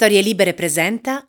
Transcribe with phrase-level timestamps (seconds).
[0.00, 1.28] Storie Libere presenta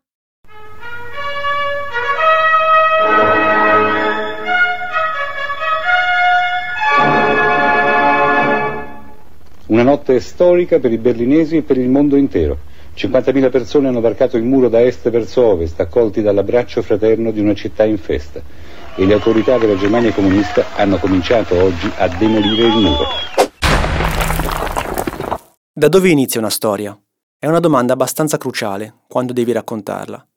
[9.66, 12.60] Una notte storica per i berlinesi e per il mondo intero.
[12.96, 17.56] 50.000 persone hanno varcato il muro da est verso ovest, accolti dall'abbraccio fraterno di una
[17.56, 18.40] città in festa.
[18.94, 23.06] E le autorità della Germania comunista hanno cominciato oggi a demolire il muro.
[25.74, 26.96] Da dove inizia una storia?
[27.42, 30.28] È una domanda abbastanza cruciale quando devi raccontarla.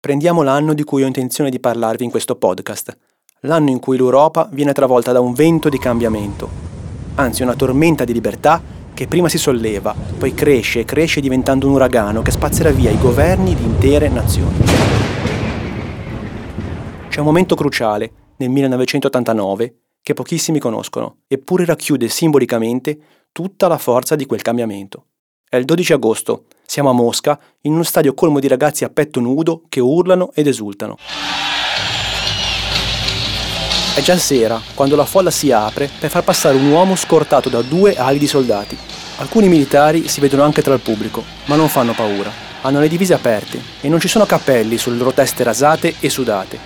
[0.00, 2.98] Prendiamo l'anno di cui ho intenzione di parlarvi in questo podcast,
[3.42, 6.48] l'anno in cui l'Europa viene travolta da un vento di cambiamento,
[7.14, 8.60] anzi una tormenta di libertà
[8.92, 12.98] che prima si solleva, poi cresce e cresce diventando un uragano che spazzerà via i
[12.98, 14.64] governi di intere nazioni.
[17.08, 22.98] C'è un momento cruciale, nel 1989, che pochissimi conoscono, eppure racchiude simbolicamente
[23.30, 25.06] tutta la forza di quel cambiamento.
[25.52, 29.20] È il 12 agosto, siamo a Mosca, in uno stadio colmo di ragazzi a petto
[29.20, 30.96] nudo che urlano ed esultano.
[33.94, 37.60] È già sera, quando la folla si apre per far passare un uomo scortato da
[37.60, 38.78] due ali di soldati.
[39.18, 42.32] Alcuni militari si vedono anche tra il pubblico, ma non fanno paura.
[42.62, 46.58] Hanno le divise aperte e non ci sono cappelli sulle loro teste rasate e sudate.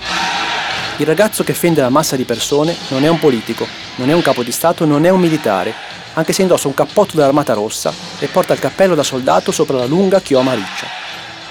[0.99, 3.67] Il ragazzo che fende la massa di persone non è un politico,
[3.97, 5.75] non è un capo di Stato, non è un militare,
[6.19, 9.87] anche se indossa un cappotto dell'Armata Rossa e porta il cappello da soldato sopra la
[9.87, 10.87] lunga chioma riccia.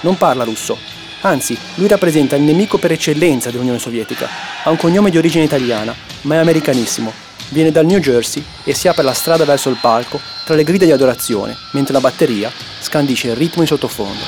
[0.01, 0.77] Non parla russo,
[1.21, 4.27] anzi, lui rappresenta il nemico per eccellenza dell'Unione Sovietica.
[4.63, 7.13] Ha un cognome di origine italiana, ma è americanissimo.
[7.49, 10.85] Viene dal New Jersey e si apre la strada verso il palco tra le grida
[10.85, 14.23] di adorazione, mentre la batteria scandisce il ritmo in sottofondo.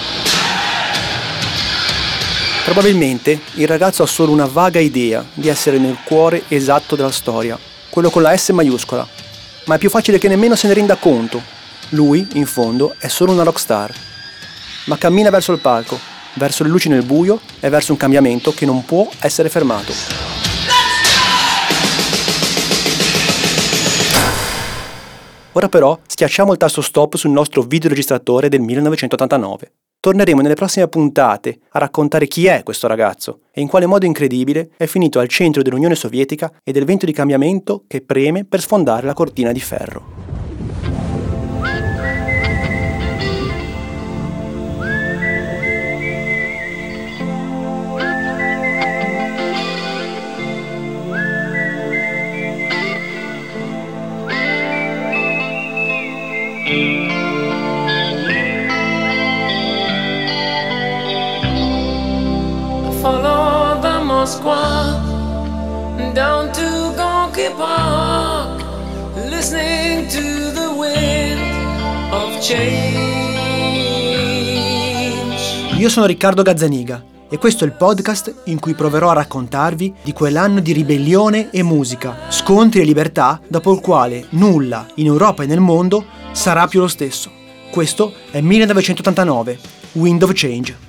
[2.64, 7.58] Probabilmente il ragazzo ha solo una vaga idea di essere nel cuore esatto della storia,
[7.90, 9.08] quello con la S maiuscola,
[9.68, 11.42] ma è più facile che nemmeno se ne renda conto.
[11.90, 13.94] Lui, in fondo, è solo una rockstar.
[14.86, 16.00] Ma cammina verso il palco,
[16.34, 19.94] verso le luci nel buio e verso un cambiamento che non può essere fermato.
[25.52, 29.72] Ora però schiacciamo il tasto stop sul nostro videoregistratore del 1989.
[30.00, 34.69] Torneremo nelle prossime puntate a raccontare chi è questo ragazzo e in quale modo incredibile
[34.78, 39.06] è finito al centro dell'Unione Sovietica e del vento di cambiamento che preme per sfondare
[39.06, 40.16] la cortina di ferro.
[75.88, 80.12] Io sono Riccardo Gazzaniga e questo è il podcast in cui proverò a raccontarvi di
[80.12, 85.46] quell'anno di ribellione e musica, scontri e libertà dopo il quale nulla in Europa e
[85.46, 86.03] nel mondo
[86.34, 87.31] sarà più lo stesso.
[87.72, 89.59] Questo è 1989,
[89.94, 90.87] Wind of Change.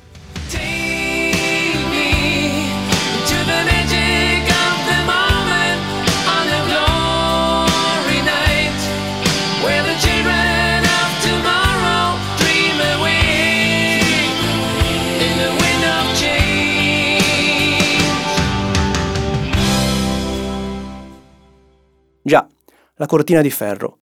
[22.98, 24.00] La cortina di ferro.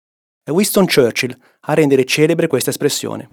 [0.43, 3.29] È Winston Churchill a rendere celebre questa espressione.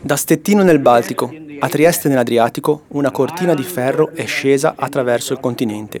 [0.00, 5.38] Da Stettino nel Baltico a Trieste nell'Adriatico, una cortina di ferro è scesa attraverso il
[5.38, 6.00] continente.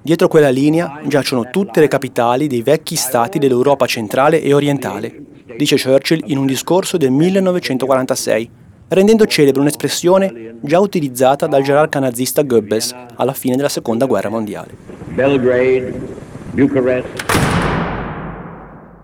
[0.00, 5.14] Dietro quella linea giacciono tutte le capitali dei vecchi stati dell'Europa centrale e orientale,
[5.58, 8.50] dice Churchill in un discorso del 1946,
[8.88, 14.76] rendendo celebre un'espressione già utilizzata dal gerarca nazista Goebbels alla fine della Seconda Guerra Mondiale.
[15.14, 15.94] Belgrade,
[16.52, 17.34] Bucharest,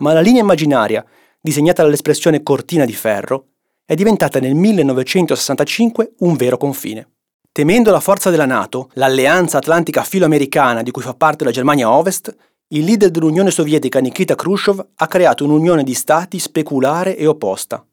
[0.00, 1.04] ma la linea immaginaria,
[1.40, 3.46] disegnata dall'espressione cortina di ferro,
[3.84, 7.08] è diventata nel 1965 un vero confine.
[7.52, 12.34] Temendo la forza della NATO, l'alleanza atlantica filoamericana di cui fa parte la Germania Ovest,
[12.68, 17.84] il leader dell'Unione Sovietica Nikita Khrushchev ha creato un'unione di stati speculare e opposta.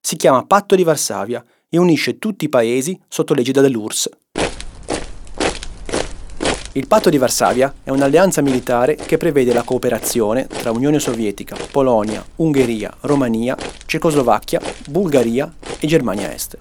[0.00, 4.08] Si chiama Patto di Varsavia e unisce tutti i paesi sotto l'egida dell'URSS.
[6.72, 12.24] Il patto di Varsavia è un'alleanza militare che prevede la cooperazione tra Unione Sovietica, Polonia,
[12.36, 13.56] Ungheria, Romania,
[13.86, 16.58] Cecoslovacchia, Bulgaria e Germania Est.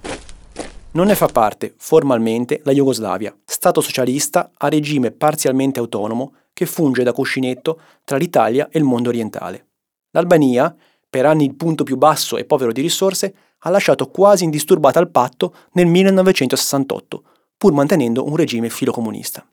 [0.91, 7.03] Non ne fa parte, formalmente, la Jugoslavia, Stato socialista a regime parzialmente autonomo che funge
[7.03, 9.67] da cuscinetto tra l'Italia e il mondo orientale.
[10.11, 10.75] L'Albania,
[11.09, 15.09] per anni il punto più basso e povero di risorse, ha lasciato quasi indisturbata il
[15.09, 17.23] patto nel 1968,
[17.57, 19.45] pur mantenendo un regime filocomunista.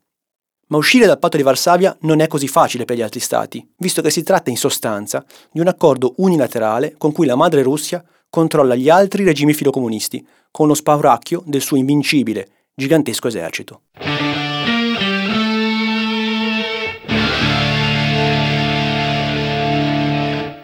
[0.67, 4.01] Ma uscire dal patto di Varsavia non è così facile per gli altri stati, visto
[4.01, 8.75] che si tratta in sostanza di un accordo unilaterale con cui la madre Russia controlla
[8.75, 13.81] gli altri regimi filocomunisti, con lo spauracchio del suo invincibile, gigantesco esercito.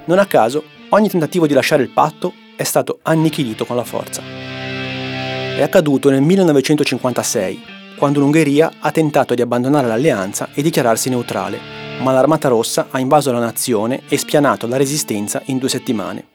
[0.06, 0.63] Non a caso,
[0.94, 4.22] ogni tentativo di lasciare il patto è stato annichilito con la forza.
[4.22, 7.63] È accaduto nel 1956,
[7.98, 11.60] quando l'Ungheria ha tentato di abbandonare l'alleanza e dichiararsi neutrale,
[12.00, 16.28] ma l'Armata Rossa ha invaso la nazione e spianato la resistenza in due settimane.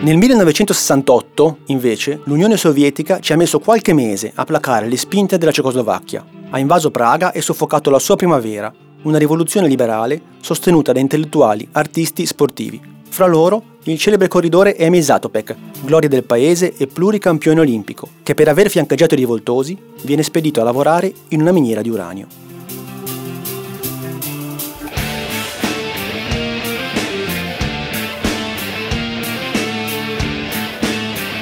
[0.00, 5.52] Nel 1968, invece, l'Unione Sovietica ci ha messo qualche mese a placare le spinte della
[5.52, 6.33] Cecoslovacchia.
[6.54, 8.72] Ha invaso Praga e soffocato la sua primavera,
[9.02, 12.80] una rivoluzione liberale sostenuta da intellettuali, artisti, sportivi.
[13.08, 18.46] Fra loro il celebre corridore Emil Zatopek, gloria del paese e pluricampione olimpico, che per
[18.46, 22.28] aver fiancheggiato i rivoltosi viene spedito a lavorare in una miniera di uranio.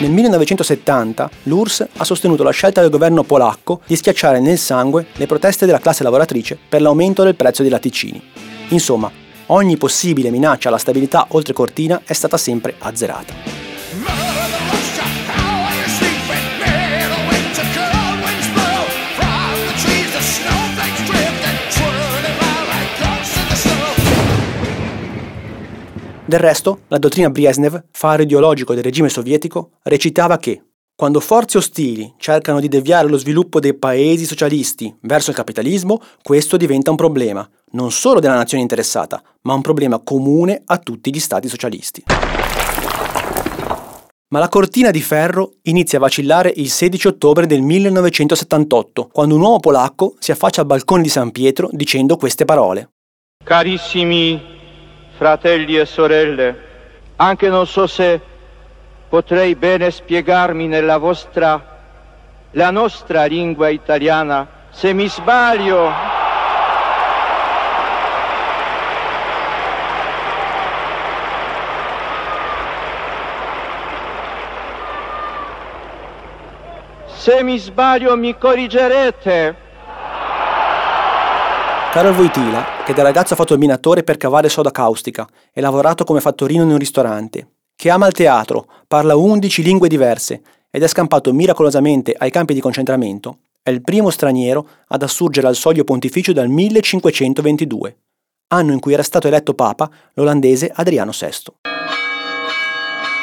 [0.03, 5.27] Nel 1970 l'URSS ha sostenuto la scelta del governo polacco di schiacciare nel sangue le
[5.27, 8.21] proteste della classe lavoratrice per l'aumento del prezzo dei latticini.
[8.71, 9.09] Insomma,
[9.47, 14.42] ogni possibile minaccia alla stabilità oltre cortina è stata sempre azzerata.
[26.33, 30.63] Del resto, la dottrina Brezhnev, faro ideologico del regime sovietico, recitava che
[30.97, 36.57] quando forze ostili cercano di deviare lo sviluppo dei paesi socialisti verso il capitalismo, questo
[36.57, 41.21] diventa un problema, non solo della nazione interessata, ma un problema comune a tutti gli
[41.21, 42.05] stati socialisti.
[44.29, 49.43] Ma la cortina di ferro inizia a vacillare il 16 ottobre del 1978, quando un
[49.43, 52.89] uomo polacco si affaccia al balcone di San Pietro dicendo queste parole.
[53.45, 54.61] Carissimi
[55.23, 56.57] fratelli e sorelle,
[57.15, 58.21] anche non so se
[59.09, 61.65] potrei bene spiegarmi nella vostra,
[62.51, 65.93] la nostra lingua italiana, se mi sbaglio.
[77.07, 79.55] Se mi sbaglio mi corrigerete.
[81.93, 86.03] Karol Wojtyla, che da ragazzo ha fatto il minatore per cavare soda caustica e lavorato
[86.03, 87.47] come fattorino in un ristorante,
[87.77, 92.61] che ama il teatro, parla 11 lingue diverse ed è scampato miracolosamente ai campi di
[92.61, 97.97] concentramento, è il primo straniero ad assurgere al soglio pontificio dal 1522,
[98.49, 101.53] anno in cui era stato eletto papa l'olandese Adriano VI.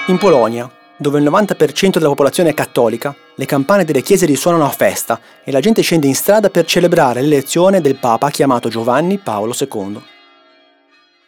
[0.07, 4.69] In Polonia, dove il 90% della popolazione è cattolica, le campane delle chiese risuonano a
[4.69, 9.55] festa e la gente scende in strada per celebrare l'elezione del papa chiamato Giovanni Paolo
[9.57, 10.01] II.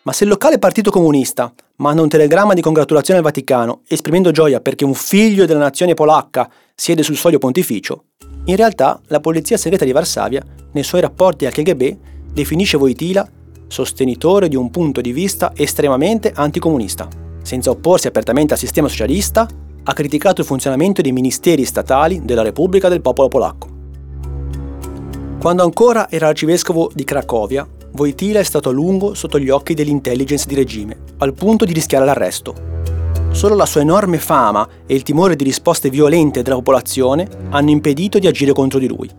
[0.04, 4.60] Ma se il locale partito comunista manda un telegramma di congratulazione al Vaticano esprimendo gioia
[4.60, 8.06] perché un figlio della nazione polacca siede sul soglio pontificio,
[8.46, 11.98] in realtà la polizia segreta di Varsavia, nei suoi rapporti al KGB,
[12.34, 13.30] definisce Wojtyla
[13.68, 17.31] sostenitore di un punto di vista estremamente anticomunista.
[17.42, 19.48] Senza opporsi apertamente al sistema socialista,
[19.84, 23.68] ha criticato il funzionamento dei ministeri statali della Repubblica del Popolo Polacco.
[25.40, 30.46] Quando ancora era arcivescovo di Cracovia, Wojtyla è stato a lungo sotto gli occhi dell'intelligence
[30.48, 32.54] di regime, al punto di rischiare l'arresto.
[33.32, 38.20] Solo la sua enorme fama e il timore di risposte violente della popolazione hanno impedito
[38.20, 39.10] di agire contro di lui.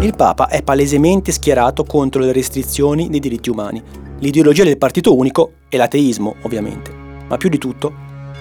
[0.00, 3.80] Il Papa è palesemente schierato contro le restrizioni dei diritti umani,
[4.22, 6.92] l'ideologia del partito unico e l'ateismo, ovviamente.
[7.28, 7.92] Ma più di tutto,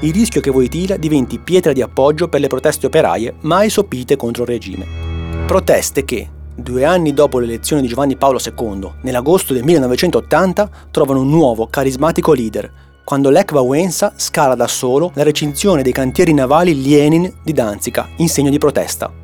[0.02, 4.44] il rischio che Wojtyla diventi pietra di appoggio per le proteste operaie mai sopite contro
[4.44, 4.86] il regime.
[5.46, 11.30] Proteste che, due anni dopo l'elezione di Giovanni Paolo II, nell'agosto del 1980, trovano un
[11.30, 12.72] nuovo, carismatico leader,
[13.04, 18.30] quando Lech Wałęsa scala da solo la recinzione dei cantieri navali Lenin di Danzica in
[18.30, 19.21] segno di protesta.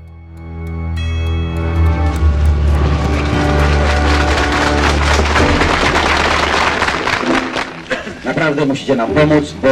[8.37, 9.67] Naprawdę musicie nam pomóc, bo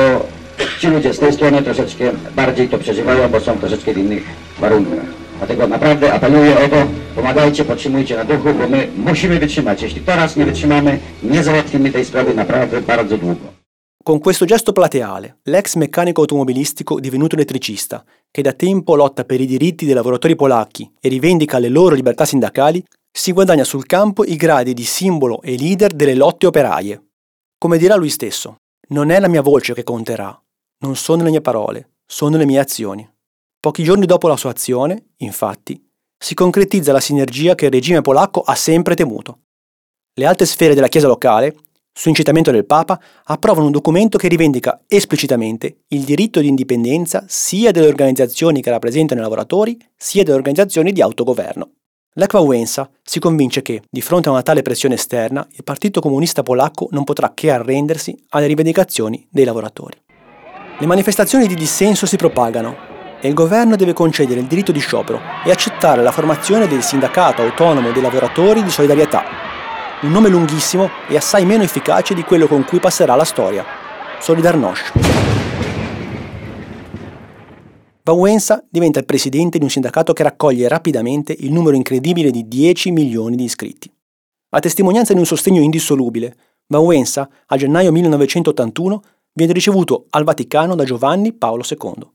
[0.79, 4.24] ci ludzie z tej strony troszeczkę bardziej to przeżywają, bo są troszeczkę w innych
[4.60, 5.05] warunkach.
[5.38, 9.81] Dlatego naprawdę apeluję o to, pomagajcie, podtrzymujcie na duchu, bo my musimy wytrzymać.
[9.81, 13.45] Jeśli teraz nie wytrzymamy, nie załatwimy tej sprawy naprawdę bardzo długo.
[14.03, 19.45] Con questo gesto plateale, l'ex meccanico automobilistico divenuto elettricista, che da tempo lotta per i
[19.45, 22.84] diritti dei lavoratori polacchi e rivendica le loro libertà sindacali,
[23.17, 27.04] Si guadagna sul campo i gradi di simbolo e leader delle lotte operaie.
[27.65, 28.57] Come dirà lui stesso,
[28.89, 30.39] non è la mia voce che conterà,
[30.81, 33.10] non sono le mie parole, sono le mie azioni.
[33.60, 35.84] Pochi giorni dopo la sua azione, infatti,
[36.15, 39.39] si concretizza la sinergia che il regime polacco ha sempre temuto.
[40.13, 41.55] Le alte sfere della Chiesa locale,
[41.91, 47.72] su incitamento del Papa, approvano un documento che rivendica esplicitamente il diritto di indipendenza sia
[47.72, 51.72] delle organizzazioni che rappresentano i lavoratori, sia delle organizzazioni di autogoverno.
[52.17, 56.88] Wałęsa si convince che, di fronte a una tale pressione esterna, il Partito Comunista Polacco
[56.91, 59.98] non potrà che arrendersi alle rivendicazioni dei lavoratori.
[60.79, 65.19] Le manifestazioni di dissenso si propagano e il governo deve concedere il diritto di sciopero
[65.43, 69.24] e accettare la formazione del sindacato autonomo dei lavoratori di solidarietà,
[70.01, 73.65] un nome lunghissimo e assai meno efficace di quello con cui passerà la storia,
[74.19, 75.54] Solidarność.
[78.07, 82.91] Wałęsa diventa il presidente di un sindacato che raccoglie rapidamente il numero incredibile di 10
[82.91, 83.91] milioni di iscritti.
[84.50, 86.35] A testimonianza di un sostegno indissolubile,
[86.67, 89.01] Wałęsa, a gennaio 1981,
[89.33, 92.07] viene ricevuto al Vaticano da Giovanni Paolo II.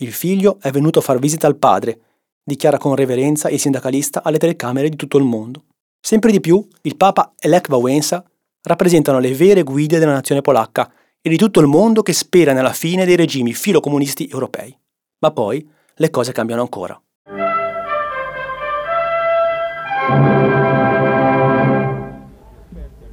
[0.00, 1.98] Il figlio è venuto a far visita al padre,
[2.44, 5.64] dichiara con reverenza il sindacalista alle telecamere di tutto il mondo.
[5.98, 8.22] Sempre di più, il Papa e Lech Wałęsa
[8.64, 12.74] rappresentano le vere guide della nazione polacca e di tutto il mondo che spera nella
[12.74, 14.76] fine dei regimi filocomunisti europei.
[15.20, 17.00] Ma poi le cose cambiano ancora.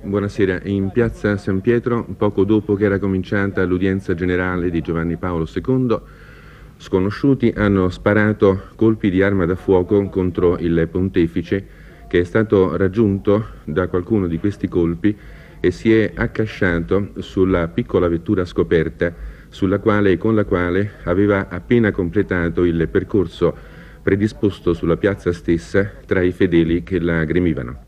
[0.03, 5.47] Buonasera, in piazza San Pietro, poco dopo che era cominciata l'udienza generale di Giovanni Paolo
[5.51, 5.99] II,
[6.77, 11.67] sconosciuti hanno sparato colpi di arma da fuoco contro il pontefice
[12.07, 15.17] che è stato raggiunto da qualcuno di questi colpi
[15.59, 19.11] e si è accasciato sulla piccola vettura scoperta
[19.55, 23.55] sulla quale e con la quale aveva appena completato il percorso
[24.03, 27.83] predisposto sulla piazza stessa tra i fedeli che la gremivano.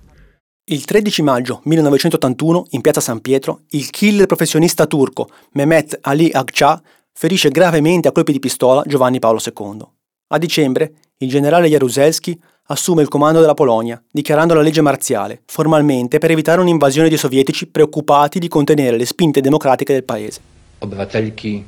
[0.69, 6.81] Il 13 maggio 1981, in piazza San Pietro, il killer professionista turco Mehmet Ali Agca
[7.11, 9.85] ferisce gravemente a colpi di pistola Giovanni Paolo II.
[10.27, 16.17] A dicembre, il generale Jaruzelski assume il comando della Polonia, dichiarando la legge marziale, formalmente
[16.17, 20.55] per evitare un'invasione di sovietici preoccupati di contenere le spinte democratiche del paese.
[20.79, 21.63] Obywatelki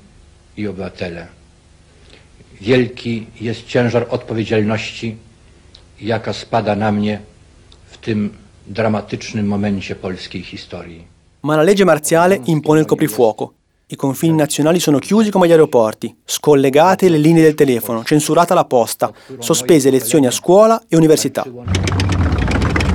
[0.58, 1.28] i obywatele.
[2.62, 5.16] Wielki jest ciężar odpowiedzialności,
[6.02, 7.20] jaka spada na mnie
[7.92, 8.34] w tym
[8.68, 11.08] dramatycznym momencie polskiej historii.
[11.42, 13.54] Ma la legge marziale impone il coprifuoco.
[13.92, 18.66] I confini nazionali sono chiusi come gli aeroporti, scollegate le linee del telefono, censurata la
[18.66, 21.44] posta, sospese lezioni a scuola e università.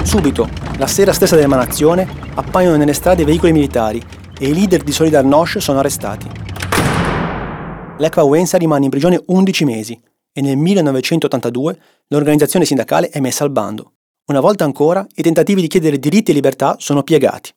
[0.04, 4.00] Subito, la sera stessa dell'emanazione, appaiono nelle strade veicoli militari
[4.44, 6.28] e i leader di Solidarność sono arrestati.
[7.96, 9.98] Lech Wałęsa rimane in prigione 11 mesi
[10.32, 13.92] e nel 1982 l'organizzazione sindacale è messa al bando.
[14.26, 17.52] Una volta ancora i tentativi di chiedere diritti e libertà sono piegati.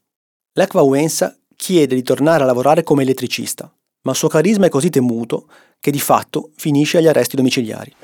[0.54, 3.70] Lech Wałęsa chiede di tornare a lavorare come elettricista,
[4.04, 5.48] ma il suo carisma è così temuto
[5.82, 7.96] che di fatto finisce agli arresti domiciliari.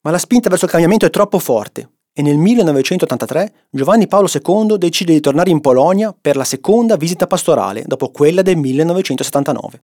[0.00, 4.78] Ma la spinta verso il cambiamento è troppo forte e nel 1983 Giovanni Paolo II
[4.78, 9.82] decide di tornare in Polonia per la seconda visita pastorale dopo quella del 1979.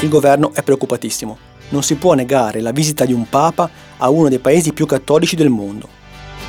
[0.00, 1.38] Il governo è preoccupatissimo.
[1.68, 5.36] Non si può negare la visita di un papa a uno dei paesi più cattolici
[5.36, 5.88] del mondo.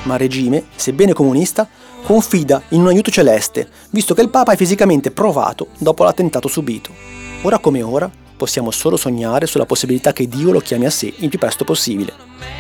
[0.04, 1.68] Ma il regime, sebbene comunista,
[2.06, 6.92] confida in un aiuto celeste, visto che il papa è fisicamente provato dopo l'attentato subito.
[7.42, 11.30] Ora come ora, possiamo solo sognare sulla possibilità che Dio lo chiami a sé il
[11.30, 12.14] più presto possibile.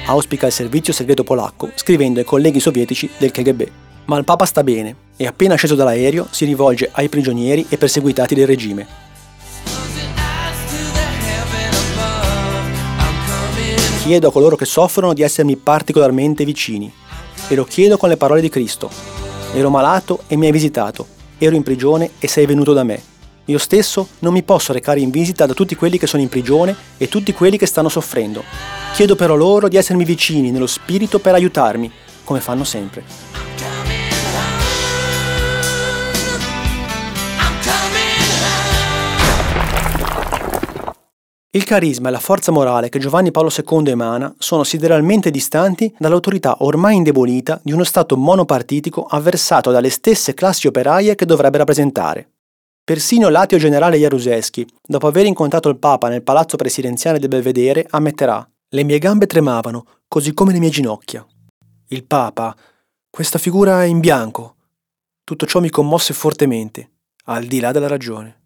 [0.07, 3.67] Auspica il servizio segreto polacco, scrivendo ai colleghi sovietici del KGB.
[4.05, 8.33] Ma il papa sta bene e appena sceso dall'aereo si rivolge ai prigionieri e perseguitati
[8.33, 8.87] del regime.
[14.01, 16.91] Chiedo a coloro che soffrono di essermi particolarmente vicini
[17.47, 19.24] e lo chiedo con le parole di Cristo.
[19.55, 21.07] Ero malato e mi hai visitato,
[21.37, 23.01] ero in prigione e sei venuto da me.
[23.45, 26.75] Io stesso non mi posso recare in visita da tutti quelli che sono in prigione
[26.97, 28.43] e tutti quelli che stanno soffrendo.
[28.93, 31.89] Chiedo però loro di essermi vicini nello spirito per aiutarmi,
[32.25, 33.94] come fanno sempre.
[41.55, 46.57] Il carisma e la forza morale che Giovanni Paolo II emana sono sideralmente distanti dall'autorità
[46.59, 52.29] ormai indebolita di uno Stato monopartitico avversato dalle stesse classi operaie che dovrebbe rappresentare.
[52.83, 58.45] Persino l'ateo generale Jaruzelski, dopo aver incontrato il Papa nel palazzo presidenziale del Belvedere, ammetterà
[58.67, 61.25] «Le mie gambe tremavano, così come le mie ginocchia».
[61.87, 62.53] Il Papa,
[63.09, 64.55] questa figura in bianco,
[65.23, 66.89] tutto ciò mi commosse fortemente,
[67.27, 68.41] al di là della ragione.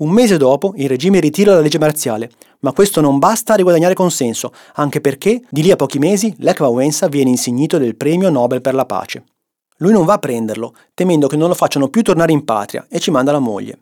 [0.00, 3.94] Un mese dopo il regime ritira la legge marziale, ma questo non basta a riguadagnare
[3.94, 8.60] consenso, anche perché di lì a pochi mesi Lech Wałęsa viene insignito del premio Nobel
[8.60, 9.24] per la pace.
[9.78, 13.00] Lui non va a prenderlo, temendo che non lo facciano più tornare in patria e
[13.00, 13.80] ci manda la moglie.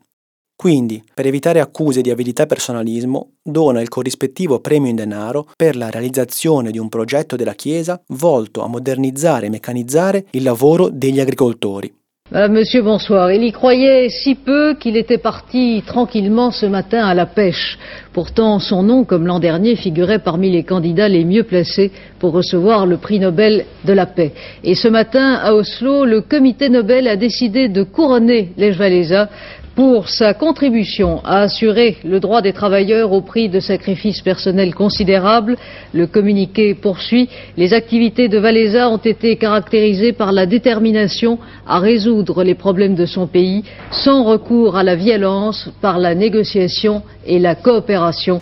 [0.57, 5.77] Quindi, per evitare accuse di avidità e personalismo, dona il corrispettivo premio in denaro per
[5.77, 11.21] la realizzazione di un progetto della Chiesa volto a modernizzare e meccanizzare il lavoro degli
[11.21, 11.95] agricoltori.
[12.33, 13.31] Madame, Monsieur, bonsoir.
[13.31, 17.79] Il y croyait si peu qu'il était parti tranquillement ce matin à la pêche.
[18.13, 22.85] Pourtant, son nom, comme l'an dernier, figurait parmi les candidats les mieux placés pour recevoir
[22.85, 24.33] le prix Nobel de la paix.
[24.65, 29.29] Et ce matin, à Oslo, le comité Nobel a décidé de couronner Lech Walesa
[29.77, 35.57] pour sa contribution à assurer le droit des travailleurs au prix de sacrifices personnels considérables.
[35.93, 37.29] Le communiqué poursuit.
[37.59, 43.05] Les activités de Walesa ont été caractérisées par la détermination à résoudre les problèmes de
[43.05, 48.41] son pays sans recours à la violence, par la négociation et la coopération.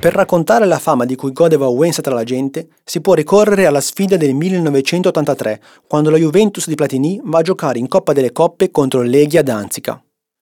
[0.00, 3.80] Per raccontare la fama di cui gode Wałęsa tra la gente, si può ricorrere alla
[3.80, 8.70] sfida del 1983, quando la Juventus di Platini va a giocare in Coppa delle Coppe
[8.70, 10.00] contro Legia Danzica.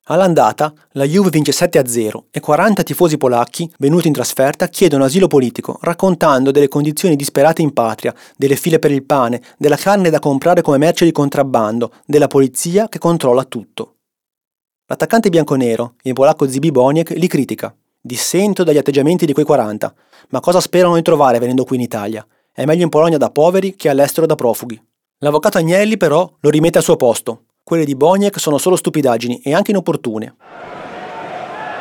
[0.09, 5.79] All'andata, la Juve vince 7-0 e 40 tifosi polacchi, venuti in trasferta, chiedono asilo politico,
[5.81, 10.61] raccontando delle condizioni disperate in patria, delle file per il pane, della carne da comprare
[10.61, 13.95] come merce di contrabbando, della polizia che controlla tutto.
[14.87, 17.75] L'attaccante bianconero, il polacco Zibi Boniek, li critica.
[18.07, 19.93] Dissento dagli atteggiamenti di quei 40,
[20.29, 22.25] ma cosa sperano di trovare venendo qui in Italia?
[22.53, 24.81] È meglio in Polonia da poveri che all'estero da profughi.
[25.19, 27.47] L'avvocato Agnelli però lo rimette al suo posto.
[27.65, 30.37] Quelle di Boniek sono solo stupidaggini e anche inopportune.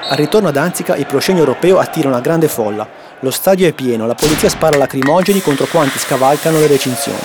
[0.09, 2.89] Al ritorno a Danzica il proscenio europeo attira una grande folla.
[3.19, 7.19] Lo stadio è pieno, la polizia spara lacrimogeni contro quanti scavalcano le recinzioni.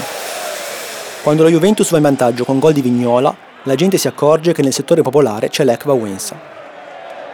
[1.22, 4.60] Quando la Juventus va in vantaggio con gol di Vignola, la gente si accorge che
[4.60, 6.58] nel settore popolare c'è Lech Wałęsa.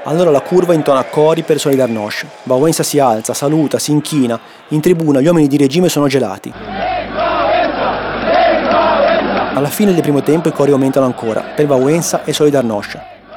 [0.08, 2.26] Allora la curva intona cori per Solidarnosc.
[2.44, 4.38] Wałęsa si alza, saluta, si inchina.
[4.68, 6.52] In tribuna gli uomini di regime sono gelati.
[9.52, 12.96] Alla fine del primo tempo i cori aumentano ancora, per Wałęsa e Solidarnosc.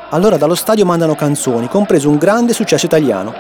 [0.10, 3.34] Allora dallo stadio mandano canzoni, compreso un grande successo italiano.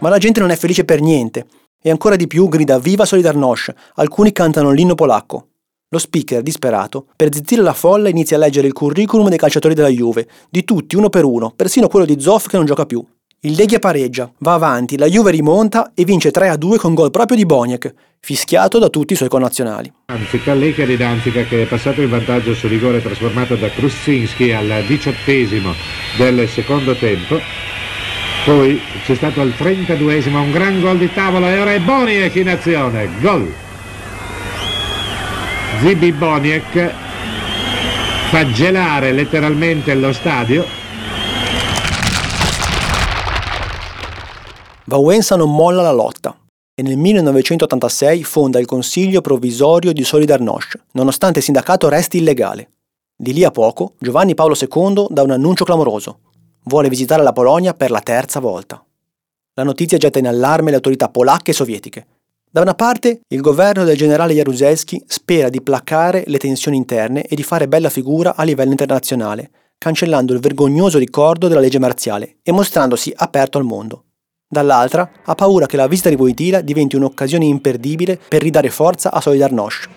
[0.00, 1.46] Ma la gente non è felice per niente
[1.82, 5.46] e ancora di più grida Viva Solidarnosc, alcuni cantano l'inno polacco.
[5.88, 9.88] Lo speaker, disperato, per zittire la folla inizia a leggere il curriculum dei calciatori della
[9.88, 13.04] Juve, di tutti uno per uno, persino quello di Zoff che non gioca più.
[13.42, 17.46] Il Leghia pareggia, va avanti, la Juve rimonta e vince 3-2 con gol proprio di
[17.46, 19.90] Boniek, fischiato da tutti i suoi connazionali.
[20.04, 24.84] Danzica, Lecca di Danzica che è passato in vantaggio sul rigore trasformato da Kruszynski al
[24.86, 25.72] diciottesimo
[26.18, 27.40] del secondo tempo.
[28.50, 32.48] Poi c'è stato al 32esimo un gran gol di tavola e ora è Boniek in
[32.48, 33.08] azione.
[33.20, 33.48] Gol!
[35.78, 36.92] Zibi Boniek
[38.30, 40.66] fa gelare letteralmente lo stadio.
[44.86, 46.36] Wałęsa non molla la lotta
[46.74, 52.70] e nel 1986 fonda il Consiglio Provvisorio di Solidarnosc, nonostante il sindacato resti illegale.
[53.16, 56.18] Di lì a poco Giovanni Paolo II dà un annuncio clamoroso.
[56.64, 58.84] Vuole visitare la Polonia per la terza volta.
[59.54, 62.06] La notizia getta in allarme le autorità polacche e sovietiche.
[62.50, 67.36] Da una parte, il governo del generale Jaruzelski spera di placare le tensioni interne e
[67.36, 72.52] di fare bella figura a livello internazionale, cancellando il vergognoso ricordo della legge marziale e
[72.52, 74.04] mostrandosi aperto al mondo.
[74.46, 79.20] Dall'altra, ha paura che la visita di Wojtyla diventi un'occasione imperdibile per ridare forza a
[79.20, 79.88] Solidarnosc.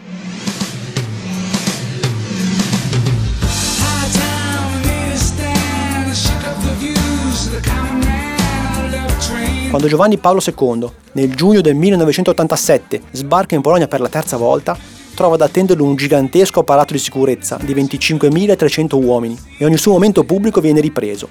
[9.74, 14.78] Quando Giovanni Paolo II, nel giugno del 1987, sbarca in Polonia per la terza volta,
[15.16, 20.26] trova ad attenderlo un gigantesco apparato di sicurezza di 25.300 uomini e ogni suo momento
[20.26, 21.30] pubblico viene ripreso,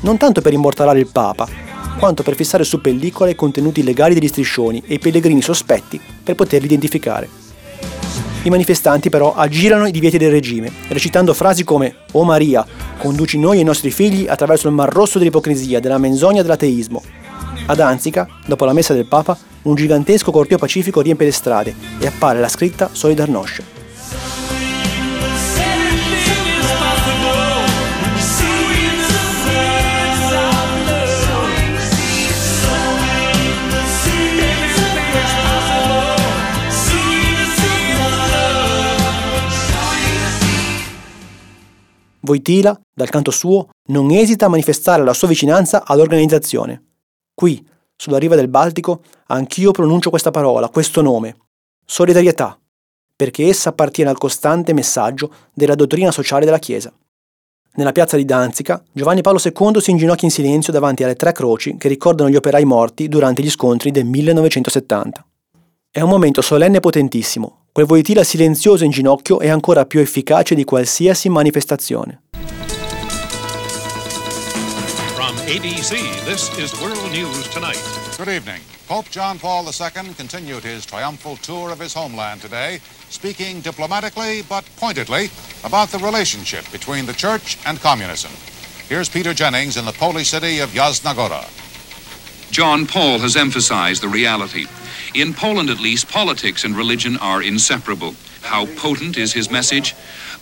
[0.00, 1.46] non tanto per immortalare il Papa,
[1.96, 6.34] quanto per fissare su pellicola i contenuti illegali degli striscioni e i pellegrini sospetti per
[6.34, 7.28] poterli identificare.
[8.42, 12.66] I manifestanti però aggirano i divieti del regime, recitando frasi come O Maria,
[12.98, 17.23] conduci noi e i nostri figli attraverso il mar rosso dell'ipocrisia, della menzogna e dell'ateismo.
[17.66, 22.06] A Danzica, dopo la messa del Papa, un gigantesco corteo pacifico riempie le strade e
[22.06, 23.62] appare la scritta Solidarnosc.
[42.26, 46.93] Wojtyla, dal canto suo, non esita a manifestare la sua vicinanza all'organizzazione.
[47.34, 47.66] Qui,
[47.96, 51.36] sulla riva del Baltico, anch'io pronuncio questa parola, questo nome.
[51.84, 52.58] Solidarietà,
[53.16, 56.92] perché essa appartiene al costante messaggio della dottrina sociale della Chiesa.
[57.76, 61.76] Nella piazza di Danzica, Giovanni Paolo II si inginocchia in silenzio davanti alle tre croci
[61.76, 65.26] che ricordano gli operai morti durante gli scontri del 1970.
[65.90, 67.66] È un momento solenne e potentissimo.
[67.72, 72.23] Quel voitila silenzioso in ginocchio è ancora più efficace di qualsiasi manifestazione.
[75.46, 77.78] ABC, this is World News Tonight.
[78.16, 78.62] Good evening.
[78.88, 82.80] Pope John Paul II continued his triumphal tour of his homeland today,
[83.10, 85.28] speaking diplomatically but pointedly
[85.62, 88.30] about the relationship between the church and communism.
[88.88, 91.44] Here's Peter Jennings in the Polish city of Yasnagora.
[92.50, 94.64] John Paul has emphasized the reality.
[95.14, 98.14] In Poland, at least, politics and religion are inseparable.
[98.40, 99.94] How potent is his message?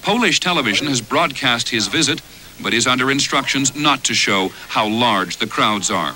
[0.03, 2.21] Polish television has broadcast his visit,
[2.61, 6.15] but is under instructions not to show how large the crowds are.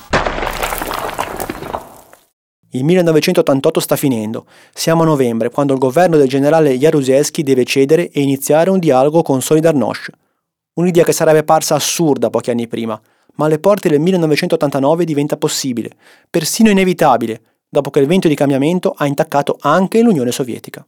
[2.70, 4.44] Il 1988 sta finendo.
[4.74, 9.22] Siamo a novembre, quando il governo del generale Jaruzelski deve cedere e iniziare un dialogo
[9.22, 10.10] con Solidarnosc.
[10.74, 13.00] Un'idea che sarebbe parsa assurda pochi anni prima,
[13.36, 15.90] ma alle porte del 1989 diventa possibile,
[16.28, 20.86] persino inevitabile, dopo che il vento di cambiamento ha intaccato anche l'Unione Sovietica.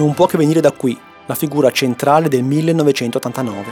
[0.00, 3.64] Non può che venire da qui, la figura centrale del 1989.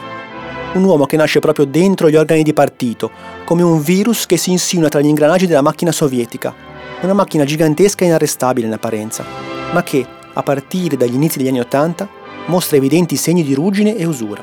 [0.75, 3.11] Un uomo che nasce proprio dentro gli organi di partito,
[3.47, 6.55] come un virus che si insinua tra gli ingranaggi della macchina sovietica.
[7.01, 9.25] Una macchina gigantesca e inarrestabile in apparenza,
[9.73, 12.07] ma che, a partire dagli inizi degli anni Ottanta,
[12.49, 14.43] mostra evidenti segni di ruggine e usura.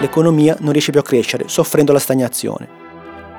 [0.00, 2.79] L'economia non riesce più a crescere, soffrendo la stagnazione.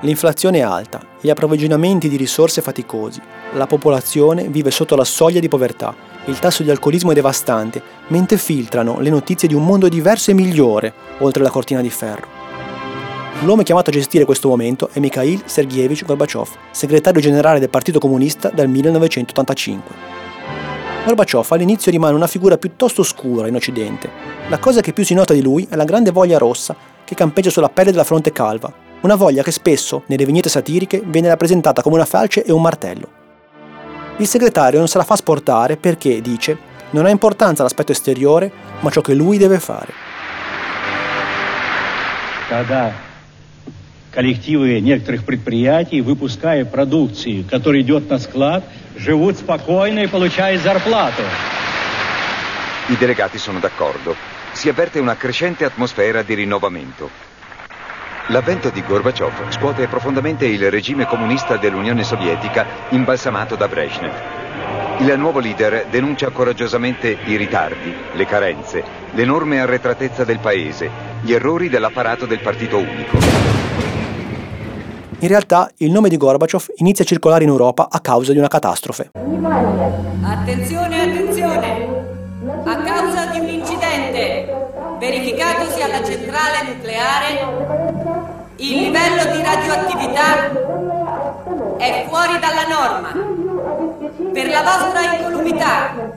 [0.04, 3.20] L'inflazione è alta, gli approvvigionamenti di risorse faticosi,
[3.52, 8.36] la popolazione vive sotto la soglia di povertà, il tasso di alcolismo è devastante, mentre
[8.36, 12.26] filtrano le notizie di un mondo diverso e migliore oltre la cortina di ferro.
[13.42, 18.50] L'uomo chiamato a gestire questo momento è Mikhail Sergeyevich Gorbachev, segretario generale del Partito Comunista
[18.50, 19.94] dal 1985.
[21.04, 24.10] Gorbaciov all'inizio rimane una figura piuttosto scura in Occidente.
[24.48, 27.50] La cosa che più si nota di lui è la grande voglia rossa che campeggia
[27.50, 31.95] sulla pelle della fronte calva, una voglia che spesso, nelle vignette satiriche, viene rappresentata come
[31.95, 33.09] una falce e un martello.
[34.17, 36.57] Il segretario non se la fa sportare perché, dice,
[36.91, 40.15] non ha importanza l'aspetto esteriore, ma ciò che lui deve fare.
[42.47, 42.93] когда
[44.11, 48.63] коллективы некоторых предприятий, выпуская продукцию, которая идет на склад,
[48.95, 51.23] живут спокойно и получают зарплату.
[52.89, 54.15] I delegati sono d'accordo.
[54.53, 57.09] Si avverte una crescente atmosfera di rinnovamento.
[58.28, 64.12] L'avvento di Gorbaciov scuote profondamente il regime comunista dell'Unione Sovietica imbalsamato da Brezhnev.
[64.98, 70.88] Il nuovo leader denuncia coraggiosamente i ritardi, le carenze, l'enorme arretratezza del paese,
[71.22, 73.18] gli errori dell'apparato del partito unico.
[75.18, 78.48] In realtà il nome di Gorbaciov inizia a circolare in Europa a causa di una
[78.48, 79.10] catastrofe.
[80.22, 81.86] Attenzione, attenzione!
[82.64, 84.60] A causa di un incidente
[85.00, 88.11] verificatosi alla centrale nucleare,
[88.62, 90.52] il livello di radioattività
[91.78, 93.10] è fuori dalla norma.
[94.32, 96.12] Per la vostra incolumità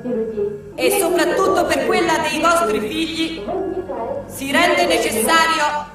[0.75, 3.43] e soprattutto per quella dei vostri figli
[4.27, 5.87] si rende necessario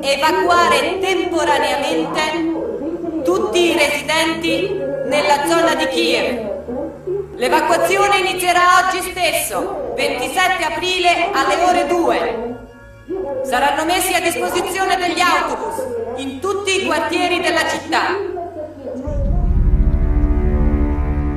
[0.00, 6.54] evacuare temporaneamente tutti i residenti nella zona di Kiev.
[7.34, 12.55] L'evacuazione inizierà oggi stesso, 27 aprile alle ore 2.
[13.44, 18.34] Saranno messi a disposizione degli autobus in tutti i quartieri della città.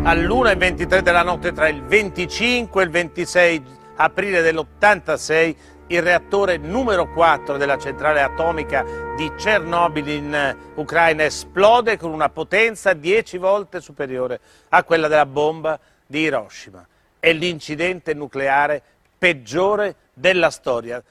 [0.02, 3.64] all'1.23 della notte tra il 25 e il 26
[3.98, 5.56] aprile dell'86
[5.88, 8.84] il reattore numero 4 della centrale atomica
[9.16, 15.28] di Chernobyl in eh, Ucraina esplode con una potenza 10 volte superiore a quella della
[15.28, 16.84] bomba di Hiroshima.
[17.20, 18.82] È l'incidente nucleare
[19.18, 21.04] peggiore della storia.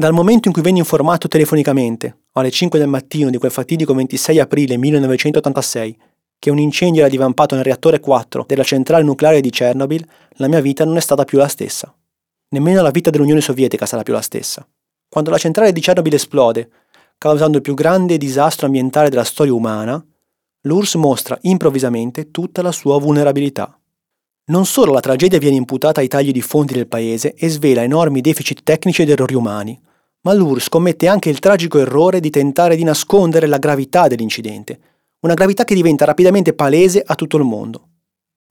[0.00, 4.38] Dal momento in cui venne informato telefonicamente, alle 5 del mattino di quel fatidico 26
[4.38, 5.98] aprile 1986,
[6.38, 10.02] che un incendio era divampato nel reattore 4 della centrale nucleare di Chernobyl,
[10.36, 11.94] la mia vita non è stata più la stessa.
[12.48, 14.66] Nemmeno la vita dell'Unione Sovietica sarà più la stessa.
[15.06, 16.70] Quando la centrale di Chernobyl esplode,
[17.18, 20.02] causando il più grande disastro ambientale della storia umana,
[20.62, 23.78] l'URSS mostra improvvisamente tutta la sua vulnerabilità.
[24.46, 28.22] Non solo la tragedia viene imputata ai tagli di fondi del paese e svela enormi
[28.22, 29.78] deficit tecnici ed errori umani,
[30.22, 34.78] ma l'URSS commette anche il tragico errore di tentare di nascondere la gravità dell'incidente,
[35.20, 37.88] una gravità che diventa rapidamente palese a tutto il mondo.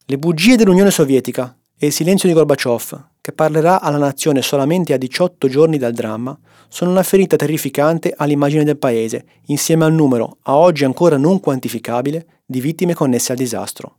[0.05, 4.97] Le bugie dell'Unione Sovietica e il silenzio di Gorbaciov, che parlerà alla nazione solamente a
[4.97, 10.55] 18 giorni dal dramma, sono una ferita terrificante all'immagine del paese, insieme al numero, a
[10.55, 13.97] oggi ancora non quantificabile, di vittime connesse al disastro.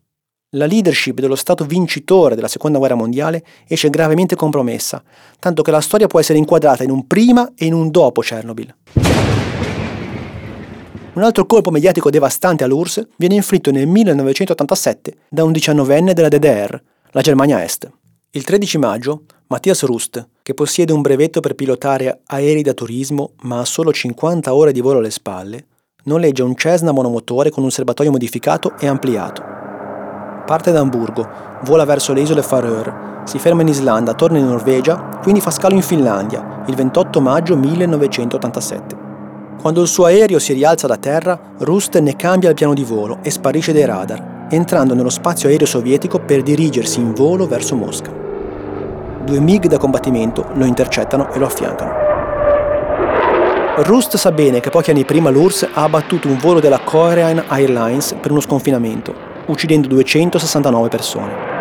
[0.54, 5.00] La leadership dello Stato vincitore della Seconda Guerra Mondiale esce gravemente compromessa,
[5.38, 8.74] tanto che la storia può essere inquadrata in un prima e in un dopo Chernobyl.
[11.12, 16.82] Un altro colpo mediatico devastante all'URSS viene inflitto nel 1987 da un diciannovenne della DDR,
[17.10, 17.88] la Germania Est.
[18.32, 23.60] Il 13 maggio, Matthias Rust, che possiede un brevetto per pilotare aerei da turismo ma
[23.60, 25.66] ha solo 50 ore di volo alle spalle,
[26.06, 29.59] noleggia un Cessna monomotore con un serbatoio modificato e ampliato.
[30.50, 31.28] Parte da Amburgo,
[31.60, 35.76] vola verso le isole Faroe, si ferma in Islanda, torna in Norvegia, quindi fa scalo
[35.76, 38.96] in Finlandia, il 28 maggio 1987.
[39.60, 43.18] Quando il suo aereo si rialza da terra, Rust ne cambia il piano di volo
[43.22, 48.10] e sparisce dai radar, entrando nello spazio aereo sovietico per dirigersi in volo verso Mosca.
[49.24, 51.92] Due MiG da combattimento lo intercettano e lo affiancano.
[53.84, 58.16] Rust sa bene che pochi anni prima l'URSS ha abbattuto un volo della Korean Airlines
[58.20, 61.58] per uno sconfinamento, uccidendo 269 persone.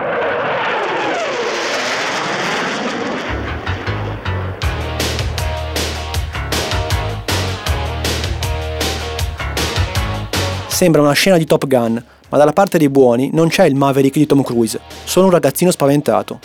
[10.67, 14.15] Sembra una scena di Top Gun, ma dalla parte dei buoni non c'è il Maverick
[14.15, 16.39] di Tom Cruise, solo un ragazzino spaventato.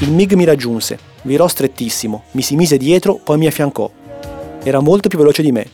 [0.00, 3.90] Il MiG mi raggiunse, virò strettissimo, mi si mise dietro, poi mi affiancò.
[4.62, 5.66] Era molto più veloce di me.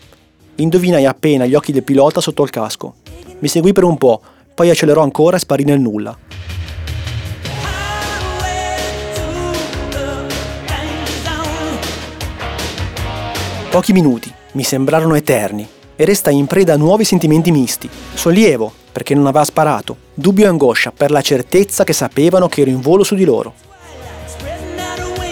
[0.57, 2.95] Indovinai appena gli occhi del pilota sotto il casco.
[3.41, 4.21] Mi seguì per un po',
[4.53, 6.17] poi accelerò ancora e sparì nel nulla.
[13.71, 17.89] Pochi minuti, mi sembrarono eterni, e restai in preda a nuovi sentimenti misti.
[18.15, 22.71] Sollievo, perché non aveva sparato, dubbio e angoscia per la certezza che sapevano che ero
[22.71, 23.68] in volo su di loro.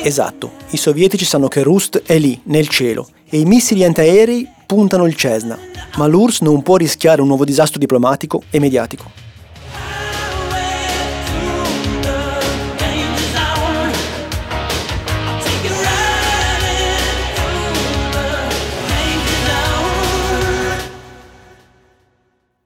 [0.06, 5.04] Esatto, i sovietici sanno che Rust è lì, nel cielo, e i missili antiaerei puntano
[5.04, 5.58] il Cessna,
[5.96, 9.10] ma l'URSS non può rischiare un nuovo disastro diplomatico e mediatico.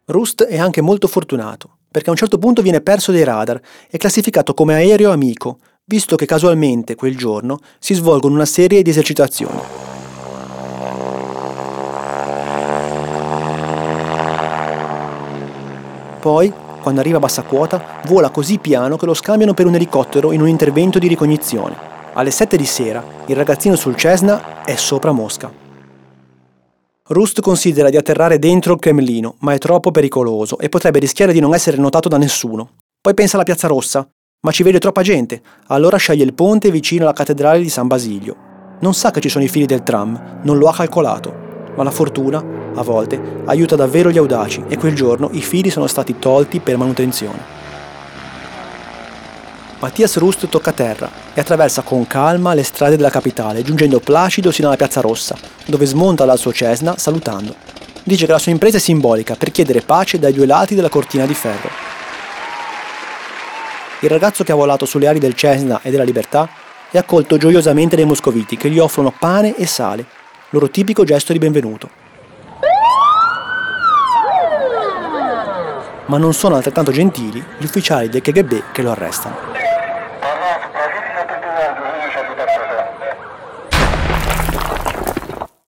[0.05, 3.97] Rust è anche molto fortunato, perché a un certo punto viene perso dai radar e
[3.97, 5.57] classificato come aereo amico,
[5.91, 9.59] visto che casualmente quel giorno si svolgono una serie di esercitazioni.
[16.21, 20.31] Poi, quando arriva a bassa quota, vola così piano che lo scambiano per un elicottero
[20.31, 21.77] in un intervento di ricognizione.
[22.13, 25.53] Alle 7 di sera, il ragazzino sul Cessna è sopra Mosca.
[27.09, 31.41] Rust considera di atterrare dentro il Cremlino, ma è troppo pericoloso e potrebbe rischiare di
[31.41, 32.75] non essere notato da nessuno.
[33.01, 34.09] Poi pensa alla Piazza Rossa,
[34.43, 38.49] ma ci vede troppa gente, allora sceglie il ponte vicino alla cattedrale di San Basilio.
[38.81, 41.91] Non sa che ci sono i fili del tram, non lo ha calcolato, ma la
[41.91, 42.43] fortuna,
[42.75, 46.79] a volte, aiuta davvero gli audaci e quel giorno i fili sono stati tolti per
[46.79, 47.59] manutenzione.
[49.79, 54.69] Mattias Rust tocca terra e attraversa con calma le strade della capitale, giungendo placido sino
[54.69, 57.55] alla Piazza Rossa, dove smonta dal suo Cessna salutando.
[58.03, 61.27] Dice che la sua impresa è simbolica per chiedere pace dai due lati della cortina
[61.27, 61.90] di ferro.
[64.03, 66.49] Il ragazzo che ha volato sulle ali del Cessna e della Libertà
[66.91, 70.07] è accolto gioiosamente dai moscoviti che gli offrono pane e sale,
[70.51, 71.91] loro tipico gesto di benvenuto.
[76.07, 79.37] Ma non sono altrettanto gentili gli ufficiali del KGB che lo arrestano.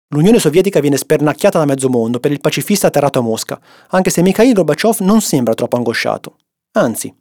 [0.10, 4.22] L'Unione Sovietica viene spernacchiata da mezzo mondo per il pacifista atterrato a Mosca, anche se
[4.22, 6.36] Mikhail Gorbaciov non sembra troppo angosciato.
[6.74, 7.12] Anzi,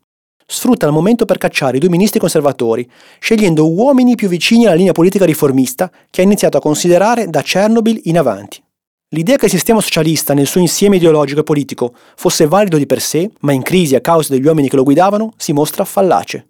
[0.50, 4.92] sfrutta il momento per cacciare i due ministri conservatori, scegliendo uomini più vicini alla linea
[4.92, 8.62] politica riformista che ha iniziato a considerare da Chernobyl in avanti.
[9.10, 13.00] L'idea che il sistema socialista nel suo insieme ideologico e politico fosse valido di per
[13.00, 16.48] sé, ma in crisi a causa degli uomini che lo guidavano, si mostra fallace.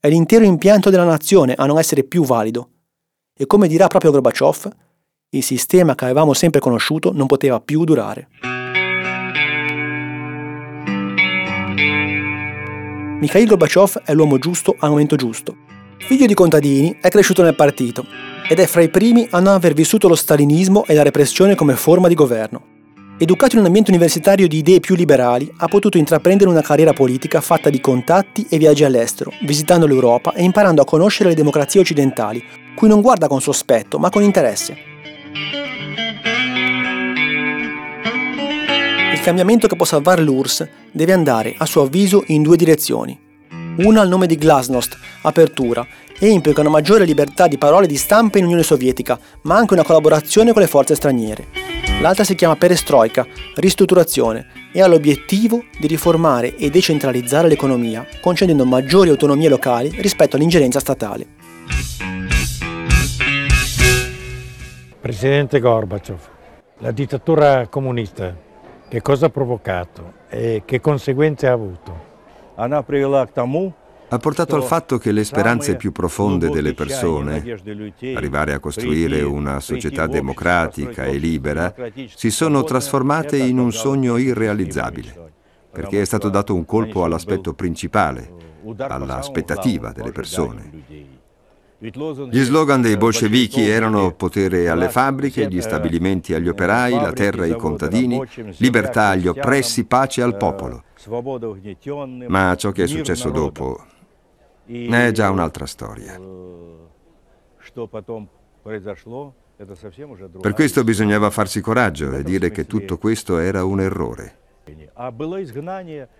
[0.00, 2.68] È l'intero impianto della nazione a non essere più valido.
[3.36, 4.68] E come dirà proprio Gorbaciov,
[5.30, 8.28] il sistema che avevamo sempre conosciuto non poteva più durare.
[13.20, 15.54] Mikhail Gorbaciov è l'uomo giusto al momento giusto.
[15.98, 18.06] Figlio di contadini, è cresciuto nel partito
[18.48, 21.76] ed è fra i primi a non aver vissuto lo stalinismo e la repressione come
[21.76, 22.62] forma di governo.
[23.18, 27.42] Educato in un ambiente universitario di idee più liberali, ha potuto intraprendere una carriera politica
[27.42, 32.42] fatta di contatti e viaggi all'estero, visitando l'Europa e imparando a conoscere le democrazie occidentali,
[32.74, 34.74] cui non guarda con sospetto, ma con interesse.
[39.12, 43.18] Il cambiamento che può salvare l'URSS deve andare, a suo avviso, in due direzioni.
[43.78, 45.86] Una al nome di Glasnost, apertura,
[46.18, 49.72] e implica una maggiore libertà di parole e di stampa in Unione Sovietica, ma anche
[49.72, 51.46] una collaborazione con le forze straniere.
[52.00, 53.26] L'altra si chiama perestroika,
[53.56, 60.78] ristrutturazione, e ha l'obiettivo di riformare e decentralizzare l'economia, concedendo maggiori autonomie locali rispetto all'ingerenza
[60.78, 61.26] statale.
[65.00, 66.20] Presidente Gorbaciov,
[66.78, 68.36] la dittatura comunista
[68.88, 72.08] che cosa ha provocato e che conseguenze ha avuto?
[74.12, 77.44] ha portato al fatto che le speranze più profonde delle persone,
[78.14, 81.72] arrivare a costruire una società democratica e libera,
[82.14, 85.30] si sono trasformate in un sogno irrealizzabile,
[85.70, 88.32] perché è stato dato un colpo all'aspetto principale,
[88.78, 91.18] all'aspettativa delle persone.
[91.82, 97.56] Gli slogan dei bolscevichi erano potere alle fabbriche, gli stabilimenti agli operai, la terra ai
[97.56, 98.22] contadini,
[98.58, 100.84] libertà agli oppressi, pace al popolo.
[102.28, 103.82] Ma ciò che è successo dopo
[104.66, 106.20] è già un'altra storia.
[110.40, 114.36] Per questo bisognava farsi coraggio e dire che tutto questo era un errore.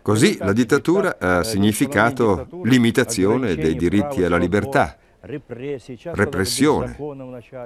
[0.00, 6.95] Così la dittatura ha significato limitazione dei diritti alla libertà, repressione,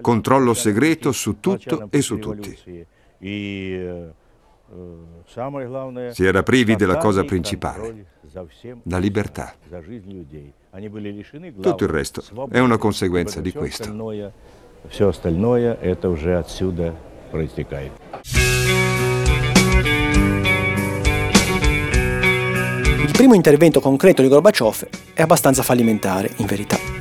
[0.01, 2.57] controllo segreto su tutto e su tutti.
[6.11, 8.05] Si era privi della cosa principale,
[8.83, 9.53] la libertà.
[11.61, 13.91] Tutto il resto è una conseguenza di questo.
[14.87, 16.95] Все остальное это уже отсюда
[17.31, 17.91] проистекает.
[23.01, 26.92] Il primo intervento concreto di Gorbaciov è abbastanza fallimentare, in verità.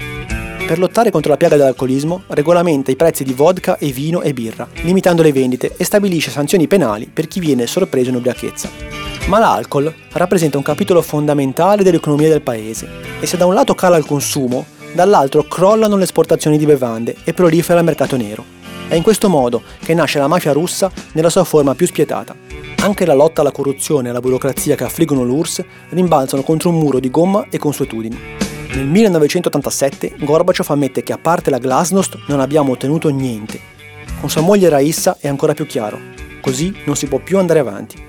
[0.73, 4.67] Per lottare contro la piaga dell'alcolismo, regolamenta i prezzi di vodka e vino e birra,
[4.81, 8.71] limitando le vendite e stabilisce sanzioni penali per chi viene sorpreso in ubriachezza.
[9.27, 13.97] Ma l'alcol rappresenta un capitolo fondamentale dell'economia del paese e se da un lato cala
[13.97, 18.43] il consumo, dall'altro crollano le esportazioni di bevande e prolifera il mercato nero.
[18.87, 22.35] È in questo modo che nasce la mafia russa nella sua forma più spietata.
[22.79, 26.99] Anche la lotta alla corruzione e alla burocrazia che affliggono l'URSS rimbalzano contro un muro
[26.99, 28.42] di gomma e consuetudini.
[28.75, 33.59] Nel 1987 Gorbaciov ammette che a parte la glasnost non abbiamo ottenuto niente.
[34.19, 35.99] Con sua moglie Raissa è ancora più chiaro.
[36.41, 38.03] Così non si può più andare avanti.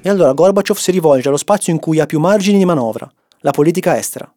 [0.00, 3.10] E allora Gorbaciov si rivolge allo spazio in cui ha più margini di manovra,
[3.40, 4.32] la politica estera.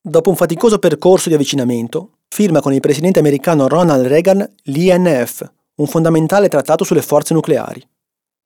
[0.00, 5.86] Dopo un faticoso percorso di avvicinamento, firma con il presidente americano Ronald Reagan l'INF, un
[5.86, 7.80] fondamentale trattato sulle forze nucleari.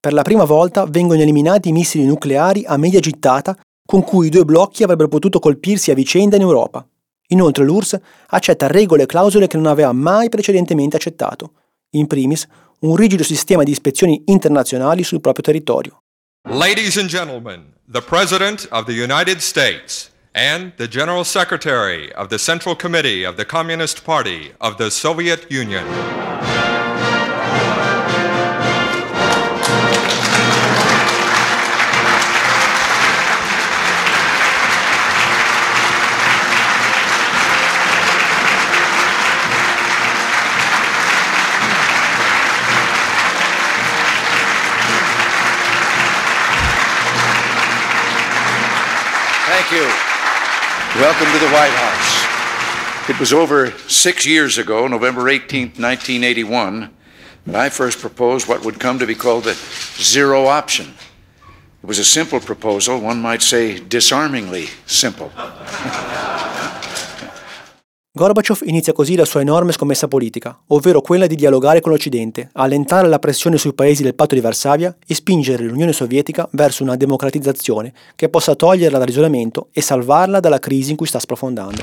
[0.03, 4.31] Per la prima volta vengono eliminati i missili nucleari a media gittata con cui i
[4.31, 6.87] due blocchi avrebbero potuto colpirsi a vicenda in Europa.
[7.29, 11.53] Inoltre l'URSS accetta regole e clausole che non aveva mai precedentemente accettato,
[11.91, 12.47] in primis
[12.81, 16.01] un rigido sistema di ispezioni internazionali sul proprio territorio.
[16.49, 22.39] Ladies and gentlemen, the President of the United States and the General Secretary of the
[22.39, 25.85] Central Committee of the Communist Party of the Soviet Union.
[49.71, 51.01] Thank you.
[51.01, 53.09] Welcome to the White House.
[53.09, 56.93] It was over six years ago, November 18, 1981,
[57.47, 60.93] that I first proposed what would come to be called the zero option.
[61.85, 65.31] It was a simple proposal, one might say disarmingly simple.
[68.21, 73.09] Gorbaciov inizia così la sua enorme scommessa politica, ovvero quella di dialogare con l'Occidente, allentare
[73.09, 77.95] la pressione sui paesi del patto di Varsavia e spingere l'Unione Sovietica verso una democratizzazione
[78.17, 81.81] che possa toglierla dall'isolamento e salvarla dalla crisi in cui sta sprofondando.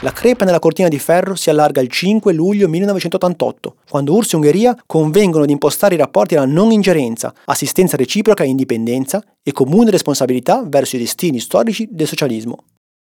[0.00, 4.36] La crepa nella cortina di ferro si allarga il 5 luglio 1988, quando URSS e
[4.36, 9.90] Ungheria convengono di impostare i rapporti alla non ingerenza, assistenza reciproca e indipendenza e comune
[9.90, 12.64] responsabilità verso i destini storici del socialismo.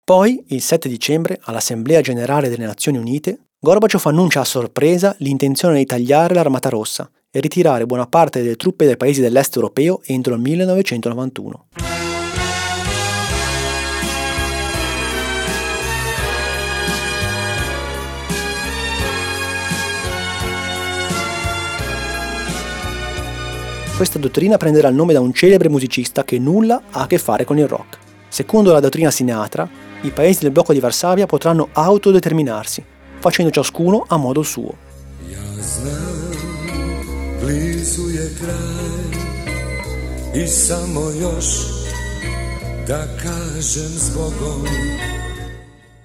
[0.09, 5.85] Poi, il 7 dicembre, all'Assemblea Generale delle Nazioni Unite, Gorbaciov annuncia a sorpresa l'intenzione di
[5.85, 10.41] tagliare l'Armata Rossa e ritirare buona parte delle truppe dai paesi dell'est europeo entro il
[10.41, 11.67] 1991.
[23.95, 27.45] Questa dottrina prenderà il nome da un celebre musicista che nulla ha a che fare
[27.45, 27.99] con il rock.
[28.27, 32.83] Secondo la dottrina Sinatra, i paesi del blocco di Varsavia potranno autodeterminarsi,
[33.19, 34.87] facendo ciascuno a modo suo.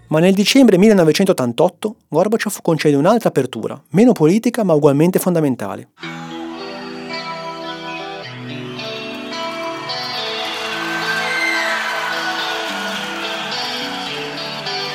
[0.09, 5.89] Ma nel dicembre 1988 Gorbaciov concede un'altra apertura, meno politica ma ugualmente fondamentale.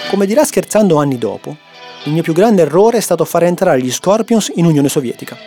[0.10, 1.56] Come dirà scherzando anni dopo,
[2.06, 5.38] il mio più grande errore è stato fare entrare gli Scorpions in Unione Sovietica.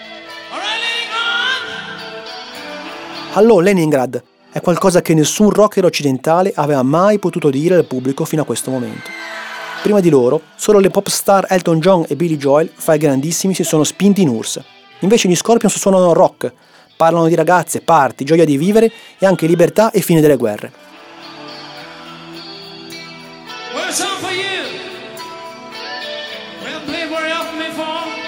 [3.33, 8.43] Allò Leningrad è qualcosa che nessun rocker occidentale aveva mai potuto dire al pubblico fino
[8.43, 9.11] a questo momento.
[9.83, 13.55] Prima di loro, solo le pop star Elton John e Billy Joel, fra i grandissimi,
[13.55, 14.63] si sono spinti in URSS.
[15.01, 16.53] Invece gli Scorpions suonano rock,
[16.97, 20.92] parlano di ragazze, party, gioia di vivere e anche libertà e fine delle guerre.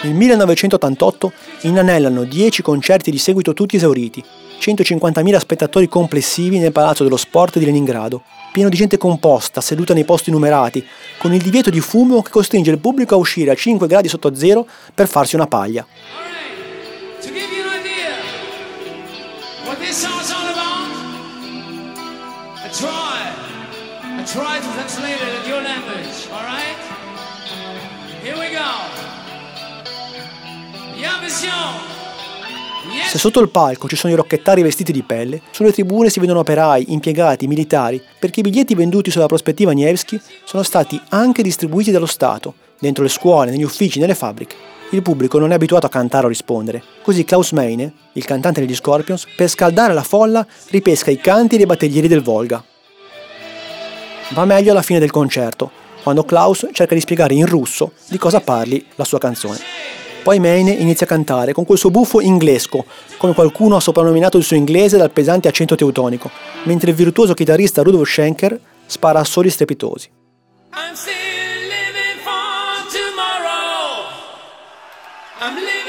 [0.04, 1.32] Nel 1988
[1.62, 4.22] inanellano 10 concerti di seguito tutti esauriti,
[4.60, 10.04] 150.000 spettatori complessivi nel Palazzo dello Sport di Leningrado, pieno di gente composta, seduta nei
[10.04, 10.86] posti numerati,
[11.16, 14.34] con il divieto di fumo che costringe il pubblico a uscire a 5 gradi sotto
[14.34, 15.86] zero per farsi una paglia.
[24.26, 26.76] Try to translate it in your language, alright?
[28.20, 29.23] Here we go.
[33.06, 36.40] Se sotto il palco ci sono i rocchettari vestiti di pelle, sulle tribune si vedono
[36.40, 42.06] operai, impiegati, militari, perché i biglietti venduti sulla prospettiva Nevsky sono stati anche distribuiti dallo
[42.06, 44.56] Stato, dentro le scuole, negli uffici, nelle fabbriche.
[44.90, 48.74] Il pubblico non è abituato a cantare o rispondere, così Klaus Meine, il cantante degli
[48.74, 52.62] Scorpions, per scaldare la folla ripesca i canti dei battaglieri del Volga.
[54.30, 55.70] Va meglio alla fine del concerto,
[56.02, 59.58] quando Klaus cerca di spiegare in russo di cosa parli la sua canzone.
[60.24, 62.86] Poi Meine inizia a cantare con quel suo buffo inglesco,
[63.18, 66.30] come qualcuno ha soprannominato il suo inglese dal pesante accento teutonico,
[66.62, 70.10] mentre il virtuoso chitarrista Rudolf Schenker spara assoli strepitosi.
[70.72, 71.12] I'm still
[71.68, 74.08] living for tomorrow.
[75.42, 75.83] I'm living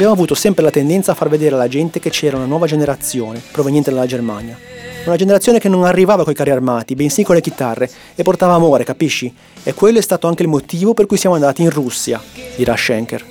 [0.00, 3.42] Abbiamo avuto sempre la tendenza a far vedere alla gente che c'era una nuova generazione
[3.52, 4.58] proveniente dalla Germania.
[5.04, 8.82] Una generazione che non arrivava coi carri armati, bensì con le chitarre, e portava amore,
[8.82, 9.30] capisci?
[9.62, 12.18] E quello è stato anche il motivo per cui siamo andati in Russia,
[12.56, 13.26] dirà Schenker.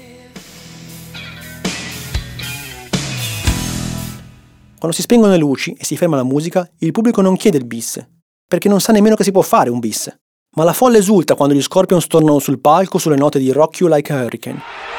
[4.77, 7.65] Quando si spengono le luci e si ferma la musica, il pubblico non chiede il
[7.65, 7.99] bis,
[8.47, 10.15] perché non sa nemmeno che si può fare un bis.
[10.51, 13.91] Ma la folla esulta quando gli Scorpions tornano sul palco sulle note di Rock You
[13.91, 14.98] Like a Hurricane.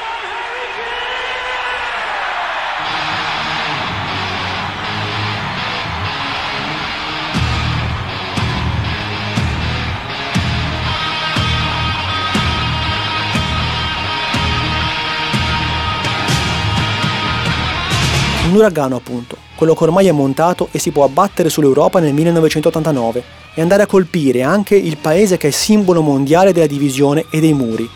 [18.51, 23.23] Un uragano appunto, quello che ormai è montato e si può abbattere sull'Europa nel 1989
[23.55, 27.53] e andare a colpire anche il paese che è simbolo mondiale della divisione e dei
[27.53, 27.89] muri,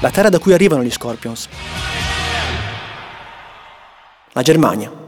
[0.00, 1.48] la terra da cui arrivano gli Scorpions.
[4.34, 5.07] La Germania.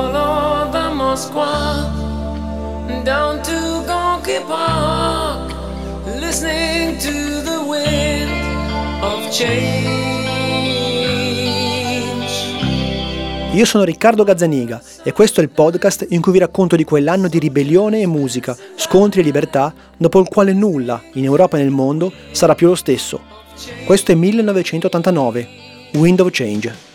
[0.00, 1.92] Follow the Moskwa
[3.04, 5.52] down to Gonky Park,
[6.18, 8.30] listening to the wind
[9.02, 10.00] of change.
[13.52, 17.28] Io sono Riccardo Gazzaniga e questo è il podcast in cui vi racconto di quell'anno
[17.28, 21.70] di ribellione e musica, scontri e libertà, dopo il quale nulla, in Europa e nel
[21.70, 23.20] mondo, sarà più lo stesso.
[23.84, 25.48] Questo è 1989,
[25.92, 26.88] Wind of Change.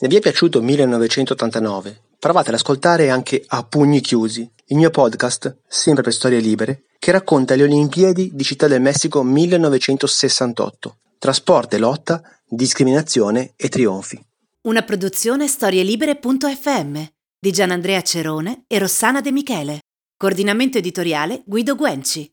[0.00, 5.58] Se vi è piaciuto 1989, provate ad ascoltare anche A Pugni Chiusi, il mio podcast,
[5.68, 11.78] sempre per storie libere, che racconta le Olimpiadi di Città del Messico 1968, trasporto e
[11.78, 14.18] lotta, discriminazione e trionfi.
[14.62, 17.02] Una produzione storielibere.fm
[17.38, 19.80] di Gianandrea Cerone e Rossana De Michele.
[20.16, 22.26] Coordinamento editoriale Guido Guenci.